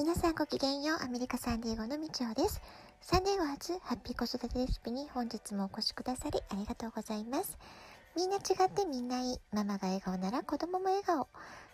[0.00, 1.04] 皆さんごきげんよう。
[1.04, 2.62] アメリカサンディエゴのみちおです。
[3.02, 7.58] サンディエゴ初ハッピー子育てレシピに本日もお越しくださりありがとうございます。
[8.16, 9.38] みんな違ってみんないい。
[9.52, 11.28] ママが笑顔なら子供も笑顔。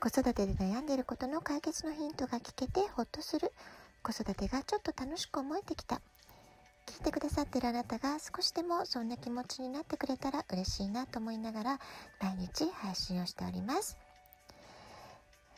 [0.00, 3.52] 子育てで悩んでいることの解決のヒントが聞けてほっとする。
[4.02, 6.00] 子育てがちょっと楽しく思えてきた。
[6.86, 11.80] 聞いてくださってるあなたが少しでもそんな気持ちになってくれたら嬉しいなと思いながら
[12.20, 13.96] 毎日配信をしております。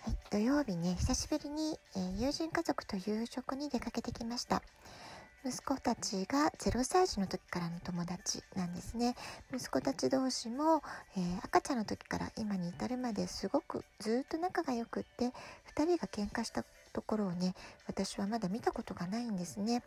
[0.02, 4.62] はい、土曜日ね、久しぶりに、えー、友人家族と夕食に出かけてきました。
[5.44, 9.14] 息子たちが0歳児の時からの友達なんですね。
[9.54, 10.82] 息子たち同士も、
[11.18, 15.34] えー、赤ちゃんの時から今に至るまですごくずっと仲が良くって
[15.76, 17.54] 2人が喧嘩したところをね
[17.86, 19.82] 私はまだ見たことがないんですね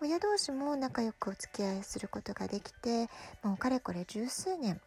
[0.00, 3.08] 親同士も仲良くお付き合いすることができて
[3.42, 4.80] もうかれこれ十数年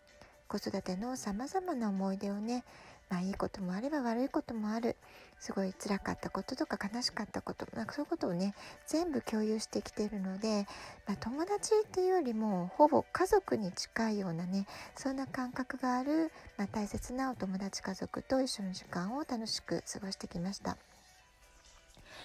[0.48, 2.64] 子育てのさまざまな思い出をね
[3.10, 4.96] まあいいこともあれば悪いこともある
[5.40, 8.54] すごい辛かったこととか悲しかったことなんかそういうことをね
[8.86, 10.68] 全部共有してきてるので、
[11.08, 20.78] まあ、友達っていうよりもほぼ家族に近いようなねそんな感覚がある、まあ、大切なお友達家族と一緒の時間を楽しく過ごしてきました。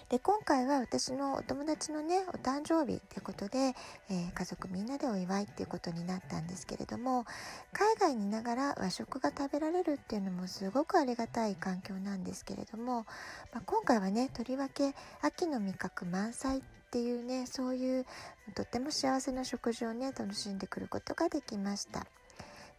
[0.08, 7.24] で今回は私のお友達のねお誕生日ってことで、えー、家族みんなでお祝いっていうことになったんですけれども
[7.72, 13.06] 海外にいながら和食が食べられるっていうのもすごくありがたい環境なんですけれども、
[13.52, 18.06] まあ、今回はねとりわけ秋の味覚満載っていうねそういう
[18.54, 22.06] とっても幸せな食事をね楽しんでくることができました。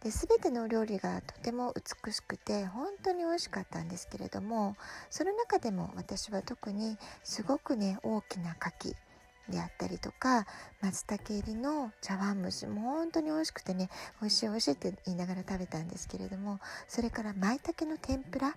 [0.06, 4.76] で全てのお料理がとても美しくて本当に美味しかったんですけれども
[5.10, 10.46] その中でも私は特にすごくね大きな牡蠣であったりとか
[10.80, 13.90] 松茸入りの茶碗蒸しも本当に美味しくてね
[14.20, 18.54] 美味しい美味しいって言いながら食べたんですけれどもそれから舞茸の天ぷら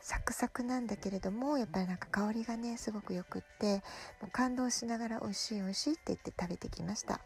[0.00, 3.82] サクサクなんだけれどもやっぱりなんか香りがねすごくよくって
[4.22, 7.20] もう感動しながら美味しい美味しいって言って食べてきました。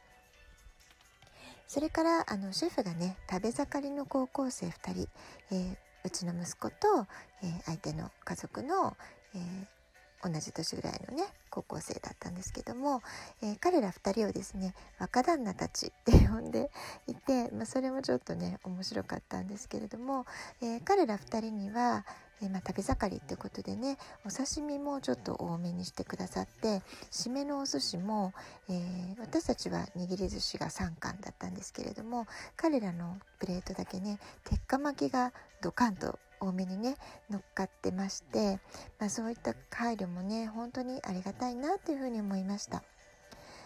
[1.73, 5.09] それからあのシェフがね食べ盛りの高校生2人、
[5.53, 7.07] えー、うちの息子と、
[7.43, 8.95] えー、相手の家族の、
[9.35, 13.01] えー、同じ年ぐらいのね高校生だったんですけども、
[13.43, 16.71] え、彼ら2人をですね若旦那たちって呼んで
[17.07, 20.27] いて、まあ、それもちょっとね面白かったんですけれども、
[20.61, 22.05] え彼ら2人には、
[22.43, 28.33] えまあ、食べ盛りってことでねお刺身もちょっと多めにしてくださって締めのお寿司も、
[28.69, 32.27] えー、私たちは握り寿司が3貫だったんですけれども
[32.57, 36.97] 彼らのプレートだけね鉄火巻きがドカンと多めにね
[37.31, 38.59] 乗っかってまして、
[38.99, 42.83] まあ、そういった配慮もね本当にありがたいなというふうに思いました。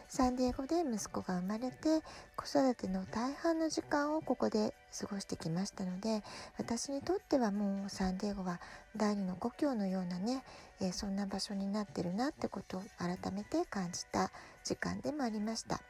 [0.08, 2.02] サンディエゴで息子が生まれて
[2.36, 6.22] 子育ての大半の時間をここで過ごしてきましたので
[6.58, 8.60] 私にとってはもうサンディエゴは
[8.96, 10.42] 第二の故郷のようなね、
[10.80, 14.30] えー、そんな場所になってるなってことを改めて感じた
[14.64, 15.80] 時間でもありました。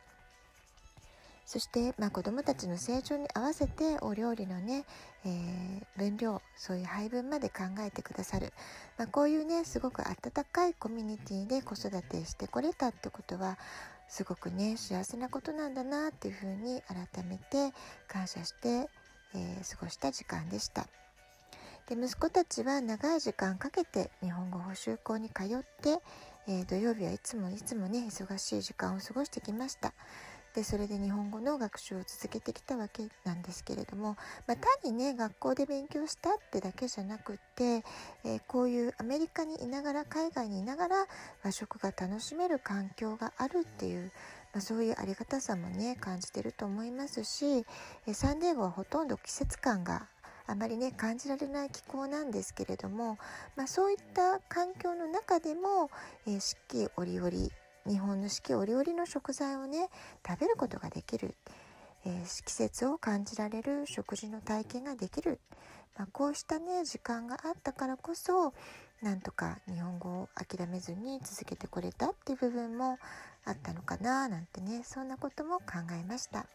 [1.46, 4.84] そして、まあ、子どもたちの成長に合わせてお料理のね、
[5.24, 8.52] えー、分量そういう配分まで考えてくださる、
[8.98, 13.58] まあ、こういうねすごく温かいコミュニティで子育てしてこれたってことは
[14.08, 17.74] すごくね幸せなことなんだなっていうふうに改めて
[18.08, 18.88] 感謝して、
[19.34, 20.86] えー、過ごした時間でした。
[21.88, 25.46] で息子たちは長い時間かけて日本語補習校に通っ
[25.80, 26.00] て、
[26.48, 29.94] えー、土曜日はいつもいつもね忙しい時間を過ごしてきました。
[30.56, 37.84] でそれで日本語の学習を続けてきたわけなんですけれども、まあ、単にね学校で勉強したってだけじゃなくって、
[38.24, 40.96] えー、こういうアメリカにいながら海外にいながら
[41.44, 44.10] 和食が楽しめる環境があるっていう、
[44.54, 47.66] まあ、そういうありがたさもね感じてると思いますし、
[48.06, 50.06] えサンデーゴはほとんど季節感が
[50.46, 53.18] あまりね感じられない気候なんですけれども、
[53.56, 55.90] まあ、そういった環境の中でも、
[56.26, 59.88] えー、四季折々日本の四季折々の食材をね
[60.26, 61.34] 食べることができる、
[62.04, 65.40] えー、季節を感じられる食事の体験ができる、
[65.96, 68.52] まあ、こうしたね時間があったからこそ
[69.02, 72.98] なんとか日本語を諦めずに続けてこれたっていう部分も
[73.44, 76.46] あったのかななんてねそんなことも考えました。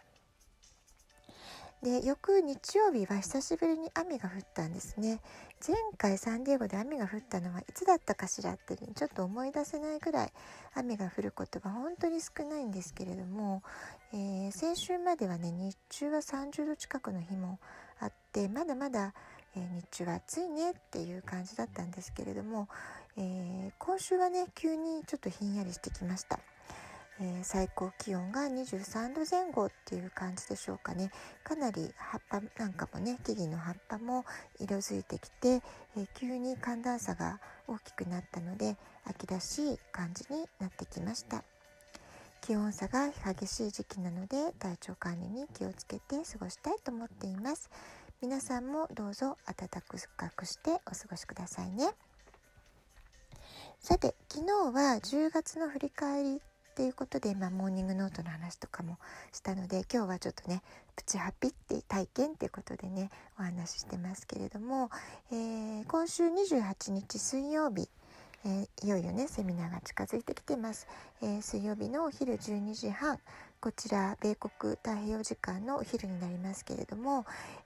[1.84, 5.20] で翌日曜日は久しぶりに雨が降ったんですね
[5.68, 10.34] 前回サンディエゴで雨が降ったのはいつだったかしらってちょっと思い出せないぐらい
[10.76, 13.64] 雨が降ることが本当に少ないんですけれども、
[14.14, 17.58] えー、先週まではね日中は30度近くの日も
[18.00, 19.16] あってまだまだ、
[19.56, 22.68] えー、日中は暑いねっていう感じだったんですけれども、
[23.18, 26.40] えー、今週はね急にちょっとひんやりしてきました。
[27.22, 31.12] えー、最高気温が23度前後っていう感じでしょうかね。
[31.44, 34.26] かなり葉っぱなんかもね木々の葉っぱも
[34.60, 35.62] 色づいてきて、
[35.96, 38.76] えー、急に寒暖差が大きくなったので
[39.06, 41.44] 秋らしい感じになってきました。
[42.42, 47.70] 気温差が激しい時期なので体調管理に気をつけて過ごしたいと思っています。
[48.20, 51.92] 皆さんもどうぞ暖かくしてお過ごしくださいね。
[53.80, 56.42] さて昨日は10月の振り返り
[56.72, 58.98] っていうことで、まあ、モーニングノートの話とかも
[59.34, 60.62] したので今日はちょっとね
[60.96, 64.90] プチハピって体験っていうことでねお話ししてますけれども、
[65.32, 67.90] えー、今週28日水曜日
[68.44, 70.88] えー、いよいよねセミナーが近づいてきてます、
[71.22, 73.20] えー、水曜日のお昼12時半
[73.60, 77.26] こちら米国太平洋時間のお昼になりますけれども、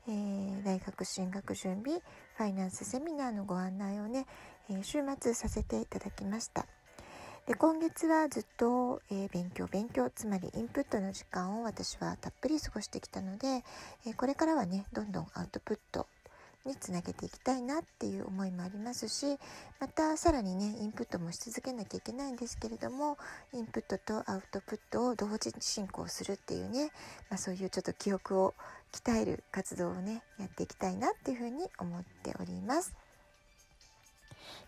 [0.09, 2.01] えー、大学進学準備
[2.35, 4.25] ファイナンスセミナーのご案内をね、
[4.69, 6.65] え週末させていただきました。
[7.47, 13.63] で今月はずっと、え勉強勉強つまりインプットの時間を私はたっぷり過ごしてきたので、
[14.07, 16.07] えこれからはねどんどんアウトプット
[16.65, 19.37] につなげていきたいなっていう思いもありますし
[19.79, 23.19] またさらにねインプットもし続けなきゃいけないんですけれども
[23.53, 26.89] インプットとアウトプットを同時進行するっていうね、
[27.29, 28.55] まあ、そういうちょっと記憶を
[28.91, 33.04] 鍛える活動をねやっていきたいなっていうふうに思っております。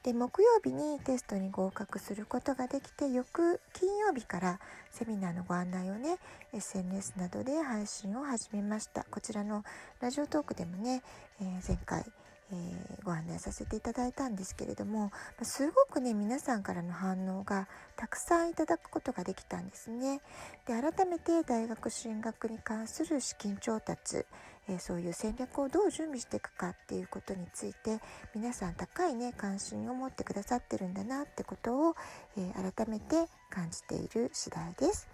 [0.04, 4.60] で木曜日にテストに合格することができて翌金曜日から
[4.92, 6.18] セミナーのご案内をね
[6.54, 9.64] SNS などで配信を始めましたこちらの
[10.00, 11.02] ラジオトークでもね、
[11.42, 12.06] えー、前回
[12.52, 20.22] えー、ご案内させていただいたんですけれどもすごくね皆さんからの反応がたくさんいただくことができたんですね。
[20.66, 24.26] で改めて大学進学に関する資金調達、
[24.70, 28.00] えー、そういう戦略をどう準備していくかっていうことについて
[28.36, 31.96] 皆さん高いね関心を持ってくださってるんだなってことを、
[32.38, 35.08] えー、改めて感じている次第です。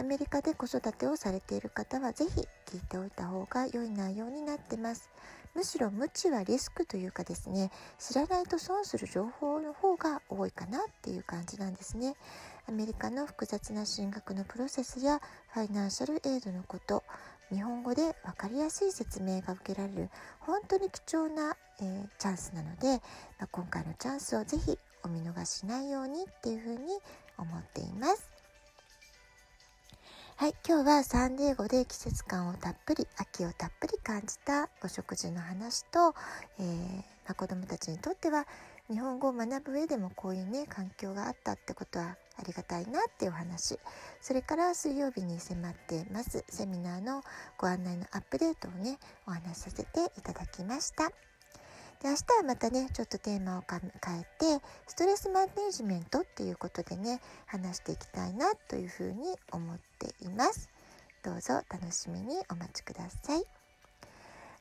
[0.00, 2.30] アメリカで子育てをされている方は是非
[2.66, 5.10] 聞いておいた方が良い内容になってます。
[5.54, 12.14] むしろ無知はリスクというかですね知らないと損する情報の方が多いかなっていう感じなんですね
[12.68, 15.20] アメリカの複雑な進学のプロセスや
[15.52, 17.02] ファイナンシャルエイドのこと
[17.50, 20.10] 日本語で分かりやすい説明が受けられる
[20.40, 22.88] 本当に貴重な、えー、チャンスなので、
[23.38, 26.78] まあ、今回のチャンスをぜひお見逃しないようにっていうふうに
[27.38, 28.30] 思っています。
[30.36, 36.14] はい、今日はサンディエゴで季節感をたっぷり秋をたっぷり感じたお食事の話と、
[36.60, 37.02] えー、ま
[37.32, 38.46] あ、子どもたちにとっては
[38.88, 43.78] 日本語を学ぶ上でもこういうね環境があったってことはありがたいなっていうお話。
[44.20, 46.44] それから水曜日に迫ってます。
[46.48, 47.22] セミナーの
[47.58, 51.08] ご案内のアップデートをねお話しさせていただきました。
[51.08, 53.80] で明日はまたねちょっとテーマを変
[54.20, 60.70] えてストレスマネジメントっていうことでね話していきたいなというふうに思っています。
[61.24, 63.57] どうぞ楽しみにお待ちください。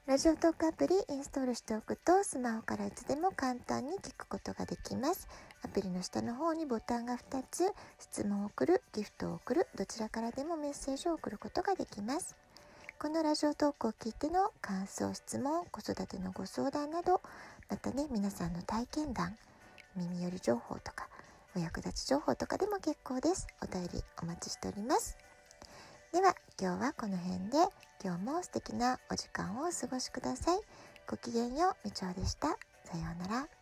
[0.07, 5.27] ラジオトークアプリインストールしておくとスマホからいつでも簡単に聞くことができます。
[5.65, 7.65] アプリの下の方にボタンが2つ
[7.99, 12.37] 質問を送るギフトを送るどちらからでもメッセージを送ることができます。
[12.97, 17.21] このラジオトークを聞いての感想質問子育てのご相談など
[17.69, 19.35] またね皆さんの体験談
[19.97, 21.09] 耳寄り情報とか
[21.53, 23.45] お役立ち情報とかでも結構です。
[23.61, 25.17] お便りお待ちしております。
[26.13, 27.57] では今日はこの辺で。
[28.03, 30.59] 今日も素敵なお時間をお過ごしください。
[31.07, 32.47] ごきげんようみちおでした。
[32.83, 33.56] さようなら。